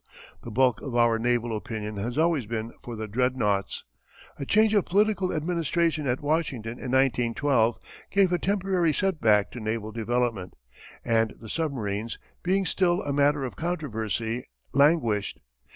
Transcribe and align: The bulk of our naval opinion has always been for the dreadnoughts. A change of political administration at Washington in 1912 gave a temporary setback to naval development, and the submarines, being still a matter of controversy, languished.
The 0.41 0.49
bulk 0.49 0.81
of 0.81 0.95
our 0.95 1.19
naval 1.19 1.55
opinion 1.55 1.97
has 1.97 2.17
always 2.17 2.47
been 2.47 2.73
for 2.81 2.95
the 2.95 3.07
dreadnoughts. 3.07 3.83
A 4.39 4.47
change 4.47 4.73
of 4.73 4.85
political 4.87 5.31
administration 5.31 6.07
at 6.07 6.21
Washington 6.23 6.79
in 6.79 6.89
1912 6.89 7.77
gave 8.09 8.33
a 8.33 8.39
temporary 8.39 8.93
setback 8.93 9.51
to 9.51 9.59
naval 9.59 9.91
development, 9.91 10.55
and 11.05 11.35
the 11.39 11.49
submarines, 11.49 12.17
being 12.41 12.65
still 12.65 13.03
a 13.03 13.13
matter 13.13 13.43
of 13.43 13.55
controversy, 13.55 14.47
languished. 14.73 15.39